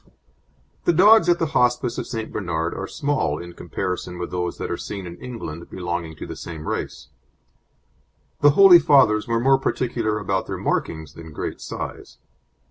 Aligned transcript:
The 0.85 0.93
dogs 0.93 1.29
at 1.29 1.37
the 1.37 1.45
Hospice 1.53 1.99
of 1.99 2.07
St. 2.07 2.31
Bernard 2.31 2.73
are 2.73 2.87
small 2.87 3.37
in 3.37 3.53
comparison 3.53 4.17
with 4.17 4.31
those 4.31 4.57
that 4.57 4.71
are 4.71 4.75
seen 4.75 5.05
in 5.05 5.15
England 5.17 5.69
belonging 5.69 6.15
to 6.15 6.25
the 6.25 6.35
same 6.35 6.67
race. 6.67 7.09
The 8.39 8.49
Holy 8.57 8.79
Fathers 8.79 9.27
were 9.27 9.39
more 9.39 9.59
particular 9.59 10.17
about 10.17 10.47
their 10.47 10.57
markings 10.57 11.13
than 11.13 11.31
great 11.31 11.61
size. 11.61 12.17